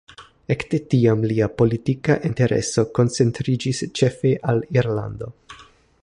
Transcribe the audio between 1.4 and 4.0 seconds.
politika intereso koncentriĝis